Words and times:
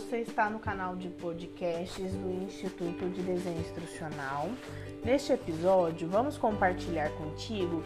você 0.00 0.18
está 0.18 0.48
no 0.48 0.58
canal 0.58 0.96
de 0.96 1.10
podcasts 1.10 2.12
do 2.14 2.42
Instituto 2.42 3.10
de 3.10 3.20
Desenho 3.20 3.60
Instrucional. 3.60 4.48
Neste 5.04 5.32
episódio, 5.32 6.08
vamos 6.08 6.38
compartilhar 6.38 7.10
contigo 7.10 7.82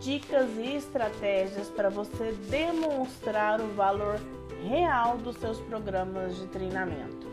dicas 0.00 0.48
e 0.56 0.76
estratégias 0.76 1.68
para 1.68 1.90
você 1.90 2.32
demonstrar 2.48 3.60
o 3.60 3.68
valor 3.74 4.18
real 4.66 5.18
dos 5.18 5.36
seus 5.36 5.60
programas 5.60 6.34
de 6.36 6.46
treinamento. 6.46 7.28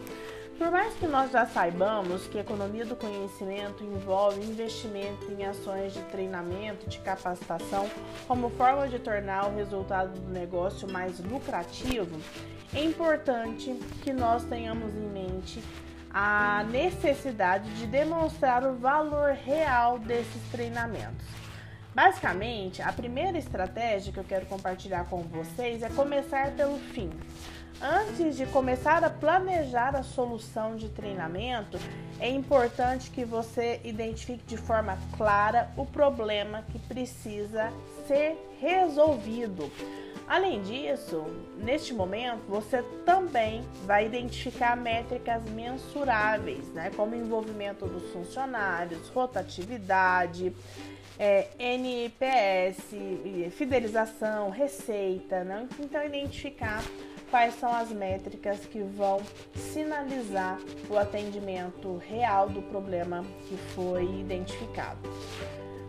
Por 0.58 0.72
mais 0.72 0.94
que 0.96 1.08
nós 1.08 1.32
já 1.32 1.46
saibamos 1.46 2.28
que 2.28 2.38
economia 2.38 2.84
do 2.84 2.96
conhecimento 2.96 3.84
envolve 3.84 4.42
investimento 4.42 5.32
em 5.32 5.46
ações 5.46 5.94
de 5.94 6.02
treinamento, 6.06 6.90
de 6.90 6.98
capacitação, 7.00 7.90
como 8.28 8.50
forma 8.50 8.90
de 8.90 9.00
tornar 9.00 9.48
o 9.48 9.56
resultado 9.56 10.20
do 10.20 10.32
negócio 10.32 10.92
mais 10.92 11.20
lucrativo, 11.20 12.20
é 12.74 12.84
importante 12.84 13.74
que 14.04 14.12
nós 14.12 14.44
tenhamos 14.44 14.94
em 14.96 15.10
mente 15.10 15.64
a 16.14 16.66
necessidade 16.70 17.70
de 17.76 17.86
demonstrar 17.86 18.66
o 18.66 18.76
valor 18.76 19.32
real 19.34 20.00
desses 20.00 20.42
treinamentos. 20.52 21.26
Basicamente, 21.94 22.82
a 22.82 22.94
primeira 22.94 23.38
estratégia 23.38 24.14
que 24.14 24.20
eu 24.20 24.24
quero 24.24 24.46
compartilhar 24.46 25.06
com 25.06 25.24
vocês 25.24 25.82
é 25.82 25.90
começar 25.90 26.52
pelo 26.52 26.78
fim. 26.78 27.10
Antes 27.82 28.36
de 28.36 28.46
começar 28.48 29.04
a 29.04 29.10
planejar 29.10 29.96
a 29.96 30.02
solução 30.02 30.76
de 30.76 30.90
treinamento, 30.90 31.80
é 32.20 32.30
importante 32.30 33.12
que 33.12 33.24
você 33.24 33.80
identifique 33.84 34.44
de 34.46 34.58
forma 34.58 34.98
clara 35.16 35.72
o 35.78 35.86
problema 35.86 36.64
que 36.72 36.80
precisa 36.80 37.72
ser 38.08 38.36
resolvido. 38.60 39.72
Além 40.28 40.62
disso, 40.62 41.24
neste 41.58 41.94
momento 41.94 42.44
você 42.50 42.84
também 43.06 43.64
vai 43.86 44.06
identificar 44.06 44.76
métricas 44.76 45.42
mensuráveis, 45.52 46.68
né, 46.74 46.92
como 46.96 47.16
envolvimento 47.16 47.86
dos 47.86 48.12
funcionários, 48.12 49.08
rotatividade, 49.08 50.54
é, 51.18 51.48
NPS, 51.58 52.94
fidelização, 53.52 54.50
receita, 54.50 55.44
né? 55.44 55.68
então 55.80 56.04
identificar 56.06 56.84
quais 57.32 57.56
são 57.56 57.74
as 57.74 57.90
métricas 57.90 58.60
que 58.66 58.80
vão 58.80 59.22
sinalizar 59.56 60.60
o 60.90 60.98
atendimento 60.98 61.98
real 61.98 62.50
do 62.50 62.62
problema 62.64 63.26
que 63.48 63.58
foi 63.74 64.04
identificado. 64.04 65.10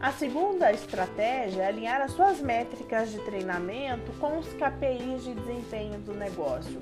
A 0.01 0.13
segunda 0.13 0.73
estratégia 0.73 1.63
é 1.63 1.67
alinhar 1.67 2.01
as 2.01 2.13
suas 2.13 2.41
métricas 2.41 3.11
de 3.11 3.19
treinamento 3.19 4.13
com 4.21 4.39
os 4.39 4.47
KPIs 4.55 5.25
de 5.25 5.35
desempenho 5.35 5.99
do 5.99 6.15
negócio. 6.15 6.81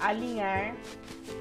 Alinhar 0.00 0.74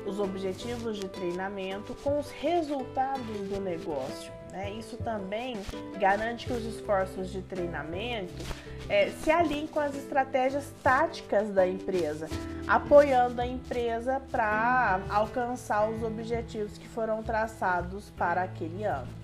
os 0.06 0.20
objetivos 0.20 0.98
de 0.98 1.08
treinamento 1.08 1.96
com 2.04 2.20
os 2.20 2.30
resultados 2.32 3.48
do 3.48 3.62
negócio. 3.62 4.30
Né? 4.52 4.72
Isso 4.74 4.98
também 4.98 5.56
garante 5.98 6.48
que 6.48 6.54
os 6.54 6.66
esforços 6.66 7.32
de 7.32 7.42
treinamento 7.42 8.34
é, 8.90 9.10
se 9.10 9.32
alinhem 9.32 9.68
com 9.68 9.80
as 9.80 9.96
estratégias 9.96 10.70
táticas 10.84 11.50
da 11.50 11.66
empresa, 11.66 12.28
apoiando 12.68 13.42
a 13.42 13.48
empresa 13.48 14.22
para 14.30 15.00
alcançar 15.10 15.90
os 15.90 16.04
objetivos 16.04 16.78
que 16.78 16.90
foram 16.90 17.24
traçados 17.24 18.10
para 18.18 18.44
aquele 18.44 18.84
ano. 18.84 19.23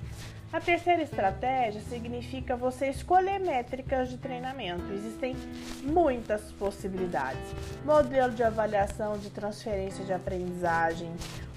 A 0.51 0.59
terceira 0.59 1.03
estratégia 1.03 1.79
significa 1.81 2.55
você 2.55 2.87
escolher 2.87 3.39
métricas 3.39 4.09
de 4.09 4.17
treinamento. 4.17 4.91
Existem 4.91 5.35
muitas 5.83 6.41
possibilidades. 6.53 7.53
Modelo 7.85 8.33
de 8.33 8.41
avaliação 8.41 9.15
de 9.19 9.29
transferência 9.29 10.03
de 10.03 10.11
aprendizagem, 10.11 11.11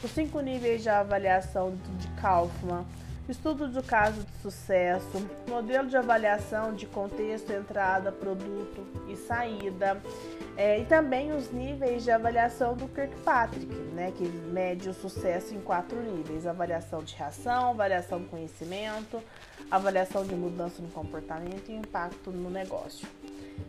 os 0.05 0.11
cinco 0.11 0.41
níveis 0.41 0.83
de 0.83 0.91
avaliação 0.91 1.75
de 1.99 2.09
Kaufman, 2.21 2.85
estudo 3.33 3.67
do 3.67 3.83
caso 3.83 4.23
de 4.23 4.43
sucesso, 4.43 5.27
modelo 5.49 5.89
de 5.89 5.97
avaliação 5.97 6.75
de 6.75 6.87
contexto, 6.87 7.51
entrada, 7.51 8.13
produto 8.13 8.87
e 9.09 9.17
saída, 9.17 10.01
é, 10.57 10.81
e 10.81 10.85
também 10.85 11.33
os 11.33 11.51
níveis 11.51 12.05
de 12.05 12.11
avaliação 12.11 12.77
do 12.77 12.87
Kirkpatrick, 12.89 13.75
né, 13.95 14.13
que 14.15 14.25
mede 14.25 14.91
o 14.91 14.95
sucesso 14.95 15.55
em 15.55 15.61
quatro 15.61 15.99
níveis: 16.01 16.47
avaliação 16.47 17.03
de 17.03 17.15
reação, 17.15 17.71
avaliação 17.71 18.21
do 18.21 18.29
conhecimento, 18.29 19.23
avaliação 19.71 20.25
de 20.25 20.35
mudança 20.35 20.83
no 20.83 20.89
comportamento 20.89 21.71
e 21.71 21.75
impacto 21.75 22.31
no 22.31 22.51
negócio. 22.51 23.09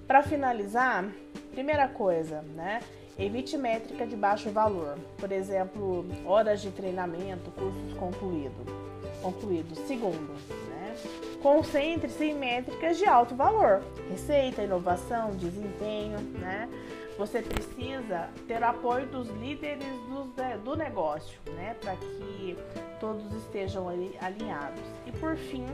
Para 0.06 0.22
finalizar, 0.24 1.06
primeira 1.54 1.88
coisa, 1.88 2.42
né? 2.56 2.82
Evite 3.18 3.58
métrica 3.58 4.08
de 4.08 4.16
baixo 4.16 4.50
valor, 4.50 4.98
por 5.18 5.32
exemplo, 5.32 6.06
horas 6.26 6.62
de 6.62 6.72
treinamento, 6.72 7.52
cursos 7.52 7.94
concluídos 7.94 8.84
concluído. 9.24 9.74
Segundo, 9.88 10.34
né? 10.70 10.96
concentre-se 11.42 12.26
em 12.26 12.36
métricas 12.36 12.98
de 12.98 13.06
alto 13.06 13.36
valor, 13.36 13.82
receita, 14.10 14.62
inovação, 14.62 15.32
desempenho, 15.32 16.20
né? 16.40 16.70
Você 17.18 17.42
precisa 17.42 18.30
ter 18.48 18.64
apoio 18.64 19.06
dos 19.08 19.30
líderes 19.30 19.86
do, 20.10 20.34
do 20.64 20.76
negócio, 20.76 21.40
né? 21.56 21.76
Para 21.80 21.96
que 21.96 22.58
todos 23.00 23.32
estejam 23.34 23.88
ali 23.88 24.16
alinhados. 24.20 24.82
E 25.06 25.12
por 25.12 25.36
fim, 25.36 25.66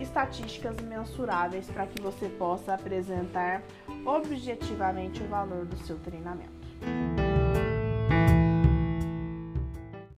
estatísticas 0.00 0.76
mensuráveis 0.80 1.66
para 1.68 1.86
que 1.86 2.00
você 2.00 2.28
possa 2.28 2.74
apresentar 2.74 3.62
objetivamente 4.04 5.22
o 5.22 5.28
valor 5.28 5.64
do 5.64 5.76
seu 5.78 5.98
treinamento. 5.98 6.65